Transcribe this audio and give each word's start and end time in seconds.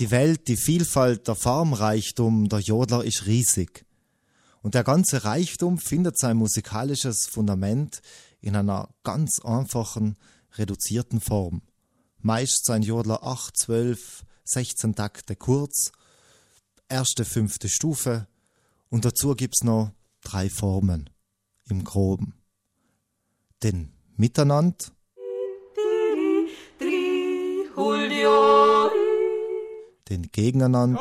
Die 0.00 0.10
Welt, 0.10 0.48
die 0.48 0.56
Vielfalt, 0.56 1.28
der 1.28 1.36
Formreichtum 1.36 2.48
der 2.48 2.58
Jodler 2.58 3.04
ist 3.04 3.26
riesig. 3.26 3.86
Und 4.60 4.74
der 4.74 4.82
ganze 4.82 5.24
Reichtum 5.24 5.78
findet 5.78 6.18
sein 6.18 6.36
musikalisches 6.36 7.28
Fundament 7.28 8.02
in 8.40 8.56
einer 8.56 8.88
ganz 9.04 9.38
einfachen, 9.44 10.16
reduzierten 10.54 11.20
Form. 11.20 11.62
Meist 12.18 12.64
sein 12.64 12.82
Jodler 12.82 13.22
8, 13.22 13.56
12, 13.56 14.24
16 14.42 14.96
Takte 14.96 15.36
kurz, 15.36 15.92
erste, 16.88 17.24
fünfte 17.24 17.68
Stufe 17.68 18.26
und 18.88 19.04
dazu 19.04 19.34
gibt's 19.34 19.62
noch 19.62 19.92
drei 20.22 20.50
Formen 20.50 21.08
im 21.68 21.84
Groben. 21.84 22.34
Den 23.62 23.92
Miteinander, 24.16 24.94
den 30.08 30.30
Gegeneinander 30.30 31.00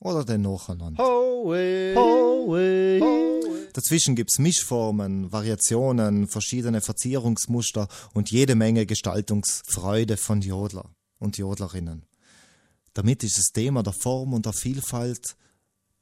oder 0.00 0.24
den 0.24 0.42
Nacheinander. 0.42 1.02
Dazwischen 3.72 4.14
gibt's 4.14 4.38
Mischformen, 4.38 5.32
Variationen, 5.32 6.28
verschiedene 6.28 6.80
Verzierungsmuster 6.80 7.88
und 8.12 8.30
jede 8.30 8.54
Menge 8.54 8.86
Gestaltungsfreude 8.86 10.16
von 10.16 10.42
Jodler 10.42 10.90
und 11.18 11.38
Jodlerinnen. 11.38 12.06
Damit 12.92 13.24
ist 13.24 13.38
das 13.38 13.50
Thema 13.52 13.82
der 13.82 13.92
Form 13.92 14.32
und 14.32 14.46
der 14.46 14.52
Vielfalt 14.52 15.36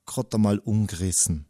gerade 0.05 0.35
einmal 0.35 0.59
umgerissen. 0.59 1.47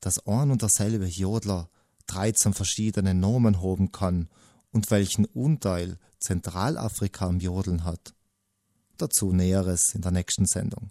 Dass 0.00 0.24
ein 0.26 0.50
und 0.50 0.62
derselbe 0.62 1.06
Jodler 1.06 1.68
13 2.06 2.54
verschiedene 2.54 3.14
Nomen 3.14 3.60
haben 3.62 3.90
kann 3.90 4.28
und 4.72 4.90
welchen 4.90 5.26
Unteil 5.26 5.98
Zentralafrika 6.18 7.26
am 7.26 7.38
Jodeln 7.38 7.84
hat. 7.84 8.14
Dazu 8.96 9.32
Näheres 9.32 9.94
in 9.94 10.02
der 10.02 10.10
nächsten 10.12 10.46
Sendung. 10.46 10.90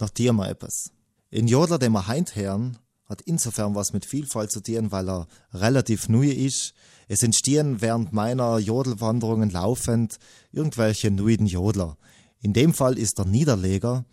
Noch 0.00 0.10
dir 0.10 0.32
mal 0.32 0.50
etwas. 0.50 0.92
In 1.30 1.48
Jodler, 1.48 1.78
den 1.78 1.92
wir 1.92 2.06
heint 2.06 2.36
hat 2.36 3.22
insofern 3.22 3.74
was 3.74 3.92
mit 3.92 4.04
Vielfalt 4.04 4.50
zu 4.50 4.60
tun, 4.62 4.92
weil 4.92 5.08
er 5.08 5.26
relativ 5.52 6.08
neu 6.08 6.28
ist. 6.28 6.74
Es 7.08 7.22
entstehen 7.22 7.80
während 7.80 8.12
meiner 8.12 8.58
Jodelwanderungen 8.58 9.50
laufend 9.50 10.18
irgendwelche 10.52 11.10
neuen 11.10 11.46
Jodler. 11.46 11.96
In 12.40 12.52
dem 12.52 12.74
Fall 12.74 12.98
ist 12.98 13.18
der 13.18 13.24
Niederleger 13.24 14.04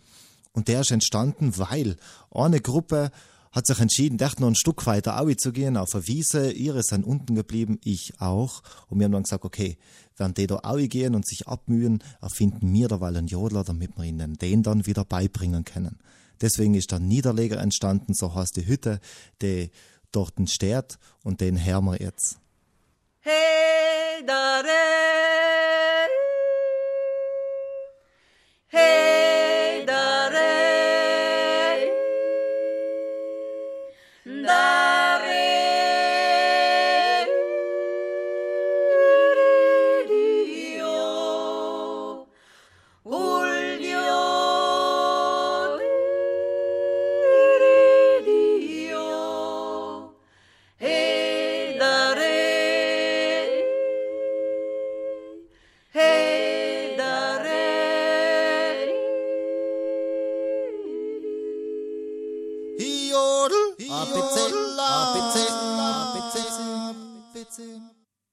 und 0.52 0.68
der 0.68 0.80
ist 0.80 0.90
entstanden, 0.90 1.56
weil 1.58 1.96
eine 2.30 2.60
Gruppe 2.60 3.10
hat 3.56 3.66
sich 3.66 3.80
entschieden, 3.80 4.18
dort 4.18 4.38
noch 4.38 4.48
ein 4.48 4.54
Stück 4.54 4.84
weiter 4.84 5.16
zu 5.38 5.50
gehen, 5.50 5.78
auf 5.78 5.88
der 5.88 6.06
Wiese. 6.06 6.52
Ihre 6.52 6.82
sind 6.82 7.06
unten 7.06 7.34
geblieben, 7.34 7.80
ich 7.82 8.12
auch. 8.20 8.62
Und 8.88 8.98
wir 8.98 9.06
haben 9.06 9.12
dann 9.12 9.22
gesagt, 9.22 9.46
okay, 9.46 9.78
während 10.18 10.36
die 10.36 10.46
da 10.46 10.60
gehen 10.88 11.14
und 11.14 11.26
sich 11.26 11.48
abmühen, 11.48 12.04
erfinden 12.20 12.70
wir 12.70 12.88
derweil 12.88 13.16
einen 13.16 13.28
Jodler, 13.28 13.64
damit 13.64 13.96
wir 13.96 14.04
ihnen 14.04 14.34
den 14.34 14.62
dann 14.62 14.84
wieder 14.84 15.06
beibringen 15.06 15.64
können. 15.64 15.98
Deswegen 16.42 16.74
ist 16.74 16.92
der 16.92 16.98
Niederleger 16.98 17.58
entstanden, 17.58 18.12
so 18.12 18.34
heißt 18.34 18.58
die 18.58 18.66
Hütte, 18.66 19.00
die 19.40 19.70
dort 20.12 20.34
steht 20.50 20.98
und 21.24 21.40
den 21.40 21.64
hören 21.64 21.86
wir 21.86 22.02
jetzt. 22.02 22.38
Hey, 23.20 24.22
da, 24.26 24.62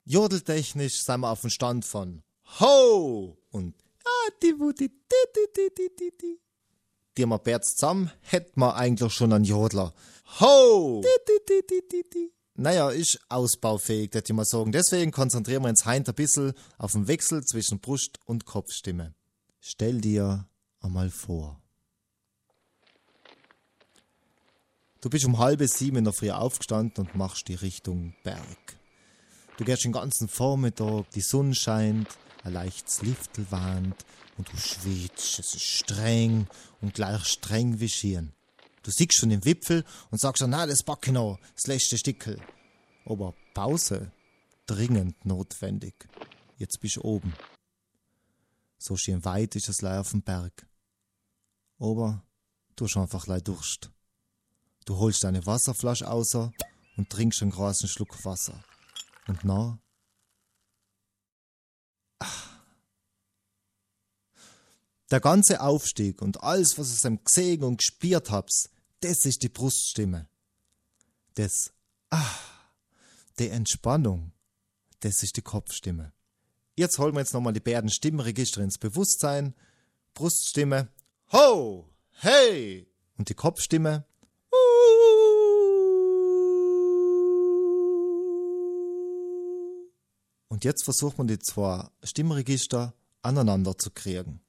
Jodeltechnisch 0.05 1.01
sind 1.03 1.21
wir 1.21 1.29
auf 1.29 1.41
dem 1.41 1.49
Stand 1.49 1.85
von 1.85 2.23
Ho 2.59 3.37
und 3.51 3.73
die 7.15 7.25
wir 7.25 7.39
Bärts 7.39 7.75
zusammen, 7.75 8.11
hätten 8.21 8.59
wir 8.59 8.75
eigentlich 8.75 9.13
schon 9.13 9.33
einen 9.33 9.45
Jodler. 9.45 9.93
Ho! 10.39 11.01
Naja, 12.55 12.89
ist 12.89 13.19
ausbaufähig, 13.29 14.11
das 14.11 14.23
ich 14.27 14.33
mal 14.33 14.45
sagen. 14.45 14.71
Deswegen 14.71 15.11
konzentrieren 15.11 15.63
wir 15.63 15.69
uns 15.69 15.85
heute 15.85 16.11
ein 16.11 16.15
bisschen 16.15 16.53
auf 16.77 16.91
den 16.91 17.07
Wechsel 17.07 17.43
zwischen 17.45 17.79
Brust- 17.79 18.19
und 18.25 18.45
Kopfstimme. 18.45 19.15
Stell 19.59 20.01
dir 20.01 20.47
einmal 20.81 21.09
vor. 21.09 21.62
Du 25.03 25.09
bist 25.09 25.25
um 25.25 25.37
halb 25.37 25.61
sieben 25.67 25.97
in 25.97 26.05
der 26.05 26.13
Früh 26.13 26.31
aufgestanden 26.31 27.05
und 27.05 27.15
machst 27.15 27.49
die 27.49 27.55
Richtung 27.55 28.15
Berg. 28.23 28.77
Du 29.57 29.65
gehst 29.65 29.83
den 29.83 29.91
ganzen 29.91 30.29
Vormittag, 30.29 31.09
die 31.09 31.19
Sonne 31.19 31.55
scheint, 31.55 32.07
ein 32.41 32.53
leichtes 32.53 33.01
Liftel 33.01 33.45
warnt 33.49 34.05
und 34.37 34.49
du 34.49 34.55
schwitzt, 34.55 35.39
es 35.39 35.55
ist 35.55 35.61
streng 35.61 36.47
und 36.79 36.93
gleich 36.93 37.25
streng 37.25 37.81
wie 37.81 37.89
Schieren. 37.89 38.31
Du 38.81 38.91
siehst 38.91 39.19
schon 39.19 39.27
den 39.27 39.43
Wipfel 39.43 39.83
und 40.09 40.21
sagst 40.21 40.39
schon, 40.39 40.51
na, 40.51 40.65
das 40.65 40.83
backe 40.83 41.11
noch, 41.11 41.37
das 41.53 41.67
letzte 41.67 41.97
Stickel. 41.97 42.39
Aber 43.03 43.33
Pause, 43.53 44.09
dringend 44.67 45.25
notwendig. 45.25 45.95
Jetzt 46.55 46.79
bist 46.79 46.95
du 46.95 47.01
oben. 47.01 47.33
So 48.77 48.95
schön 48.95 49.25
weit 49.25 49.57
ist 49.57 49.67
es 49.67 49.81
leider 49.81 49.99
auf 49.99 50.11
dem 50.11 50.21
Berg. 50.21 50.65
Aber 51.77 52.23
du 52.77 52.85
hast 52.85 52.95
einfach 52.95 53.27
leid 53.27 53.49
Durst. 53.49 53.92
Du 54.85 54.97
holst 54.97 55.23
deine 55.23 55.45
Wasserflasche 55.45 56.09
außer 56.09 56.51
und 56.97 57.09
trinkst 57.09 57.41
einen 57.41 57.51
großen 57.51 57.87
Schluck 57.87 58.23
Wasser. 58.25 58.63
Und 59.27 59.43
na? 59.43 59.79
Ach. 62.19 62.49
Der 65.11 65.19
ganze 65.19 65.61
Aufstieg 65.61 66.21
und 66.21 66.43
alles, 66.43 66.77
was 66.77 66.95
ich 66.95 67.05
am 67.05 67.23
gesehen 67.23 67.63
und 67.63 67.77
gespürt 67.77 68.31
hab's, 68.31 68.69
das 68.99 69.25
ist 69.25 69.43
die 69.43 69.49
Bruststimme. 69.49 70.27
Das 71.35 71.73
Ah, 72.15 72.39
die 73.39 73.49
Entspannung, 73.49 74.33
das 74.99 75.23
ist 75.23 75.35
die 75.35 75.41
Kopfstimme. 75.41 76.13
Jetzt 76.75 76.99
holen 76.99 77.15
wir 77.15 77.21
jetzt 77.21 77.33
nochmal 77.33 77.53
die 77.53 77.59
beiden 77.59 77.89
Stimmregister 77.89 78.61
ins 78.61 78.77
Bewusstsein. 78.77 79.55
Bruststimme, 80.13 80.89
ho, 81.31 81.89
hey! 82.11 82.87
Und 83.17 83.29
die 83.29 83.33
Kopfstimme, 83.33 84.05
Und 90.53 90.63
jetzt 90.65 90.83
versucht 90.83 91.17
man 91.17 91.25
die 91.25 91.39
zwei 91.39 91.89
Stimmregister 92.03 92.93
aneinander 93.23 93.75
zu 93.75 93.89
kriegen. 93.89 94.39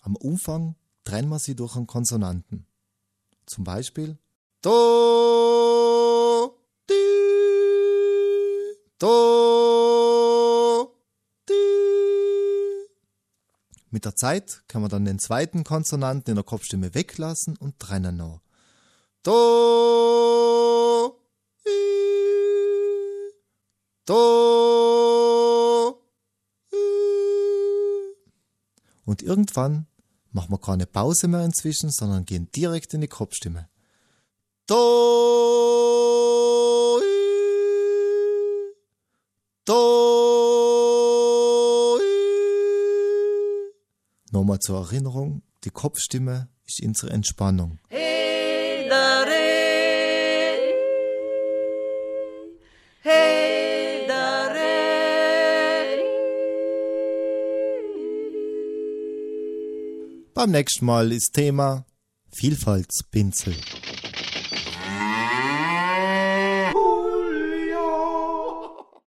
Am 0.00 0.16
Umfang 0.16 0.74
trennen 1.04 1.28
wir 1.28 1.38
sie 1.38 1.54
durch 1.54 1.76
einen 1.76 1.86
Konsonanten. 1.86 2.66
Zum 3.46 3.62
Beispiel 3.62 4.18
Do, 4.60 6.58
Di, 6.90 6.94
Do, 8.98 10.96
Di. 11.48 11.54
Mit 13.90 14.04
der 14.04 14.16
Zeit 14.16 14.64
kann 14.66 14.82
man 14.82 14.90
dann 14.90 15.04
den 15.04 15.20
zweiten 15.20 15.62
Konsonanten 15.62 16.32
in 16.32 16.34
der 16.34 16.44
Kopfstimme 16.44 16.92
weglassen 16.92 17.56
und 17.56 17.78
trennen 17.78 18.16
noch. 18.16 18.40
Do, 19.22 21.20
I, 21.68 21.70
Do, 24.06 24.41
Und 29.12 29.20
irgendwann 29.20 29.86
machen 30.30 30.50
wir 30.52 30.58
keine 30.58 30.86
Pause 30.86 31.28
mehr 31.28 31.44
inzwischen, 31.44 31.90
sondern 31.90 32.24
gehen 32.24 32.50
direkt 32.50 32.94
in 32.94 33.02
die 33.02 33.08
Kopfstimme. 33.08 33.68
Do, 34.66 34.78
i, 36.98 37.02
do, 39.66 40.78
i. 41.98 42.02
Nochmal 44.30 44.60
zur 44.60 44.78
Erinnerung, 44.78 45.42
die 45.64 45.70
Kopfstimme 45.70 46.48
ist 46.64 46.80
unsere 46.82 47.12
Entspannung. 47.12 47.80
Hey, 47.90 48.01
Beim 60.34 60.50
nächsten 60.50 60.86
Mal 60.86 61.12
ist 61.12 61.34
Thema 61.34 61.84
Vielfaltspinsel. 62.30 63.54